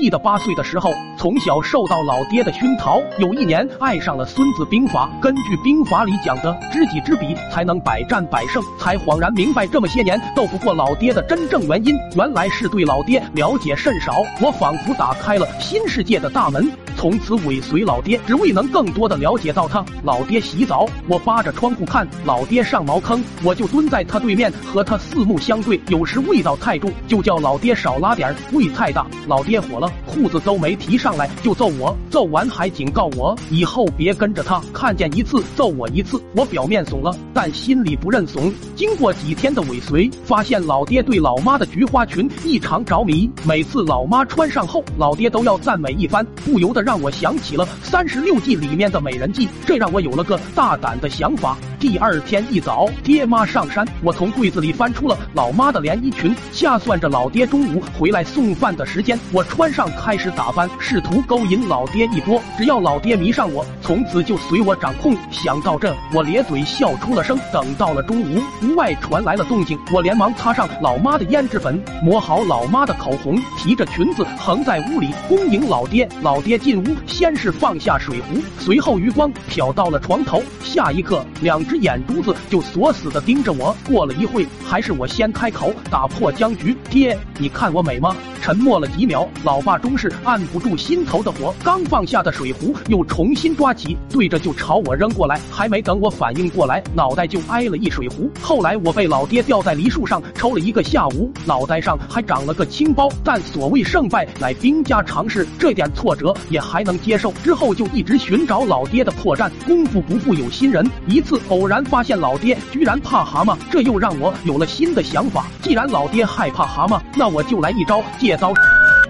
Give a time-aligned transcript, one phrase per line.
[0.00, 0.90] 记得八岁的时候，
[1.20, 5.06] 从小受到老爹的熏陶，有一年爱上了《孙子兵法》。
[5.20, 14.22] 根据兵法里讲的“知己知彼，才能百战百胜”，才恍然明白这么些年斗不过老爹的真正原因，原来是对老爹了解甚少。
[14.40, 16.72] 我仿佛打开了新世界的大门。
[16.96, 19.84] 从此尾随老爹，只为能更多的了解到他。
[20.02, 25.78] 老爹洗澡，我扒着窗户看；老爹上茅坑，我就蹲在他对面和他四目相对。
[25.88, 36.20] 有时味道太重，就叫老爹少拉点儿味太大，老爹火了，裤子都没提上来就揍我，揍完还警告我以后别跟着他，看见一次揍我一次。
[36.34, 38.52] 我表面怂了，但心里不认怂。
[38.76, 47.00] 经过几天的尾随，发现老爹对老妈的菊花裙异常着迷，每次老妈穿上后，老爹都要赞美一番，不由得让。
[47.00, 51.56] 我想起了三十六计里面的美人计，这让我有了个大胆的想法。
[51.80, 62.38] 第二天一早，爹妈上山，我从柜子里翻出了老妈的连衣裙，掐算着老爹中午回来送饭的时间，我穿上开始打扮，试图勾引老爹一波。
[62.58, 65.16] 只要老爹迷上我，从此就随我掌控。
[65.30, 67.38] 想到这，我咧嘴笑出了声。
[67.50, 76.06] 等到了中午，屋外传来了动静，我连忙擦上老妈的胭脂粉，抹好老妈的口红，提着裙子横在屋里恭迎老爹。
[76.20, 76.78] 老爹进。
[76.80, 83.76] 屋先是放下水壶，随后余光瞟到了床头，下一刻两只眼珠子就锁死的盯着我。
[83.86, 95.38] 过了一会，还是我先开口打破僵局：“爹，你看我美吗？”沉默了几秒，老爸终是按不住心头的火，刚放下的水壶又重新抓起，对着就朝我扔过来。
[95.50, 98.28] 还没等我反应过来，脑袋就挨了一水壶。
[98.40, 103.08] 后来我被老爹吊在梨树上抽了一个下午，脑袋上还长了个青包。
[103.22, 107.30] 但所谓胜败乃兵家常事，这点挫折也还能接受。
[107.44, 110.90] 之后就一直寻找老爹的破绽，功夫不负有心人。
[111.06, 115.44] 一次偶偶然发现老爹居然怕蛤蟆，这又让我有了新的想法。
[115.60, 118.02] 既然老爹害怕蛤蟆，那我就来一招。
[118.18, 118.54] 借刀。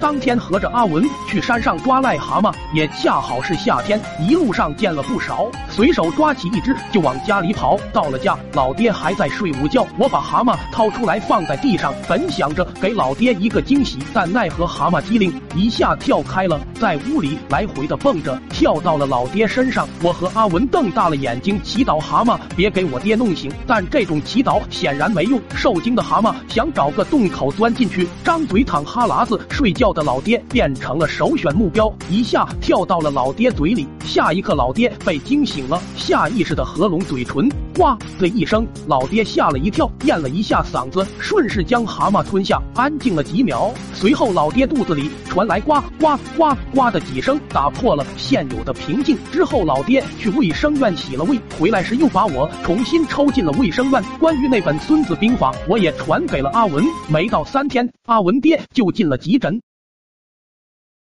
[0.01, 7.79] 当天和着阿文去山上抓癞蛤蟆，也恰好是夏天，一路上见了不少，随手抓起一只就往家里跑。
[7.93, 19.87] 到了家，老爹还在睡午觉，我把蛤蟆掏出来放在地上，本想着给老爹一个惊喜，但奈何蛤蟆机灵，一下跳开了，在屋里来回的蹦着，跳到了老爹身上。
[20.03, 25.39] 我和阿文瞪大了眼睛，祈祷蛤蟆别给我爹弄醒，但这种祈祷显然没用。
[25.55, 29.90] 受惊的蛤蟆想找个洞口钻进去，张嘴淌哈喇子，睡觉。
[29.93, 33.87] 的老爹变成了首选目标，一下跳到了老爹嘴里。
[34.05, 43.73] 下一刻，老爹被惊醒了，下意识的合拢嘴唇，呱的一声，老爹吓了一跳，咽了一下嗓子，顺势将蛤蟆吞下，安静了几秒。
[43.95, 49.17] 随后，老爹肚子里传来呱呱呱呱的几声，打破了现有的平静。
[49.31, 54.03] 之后，老爹去卫生院洗了胃，回来时又把我重新抽进了卫生院。
[54.19, 56.85] 关于那本《孙子兵法》，我也传给了阿文。
[57.09, 59.61] 没到三天，阿文爹就进了急诊。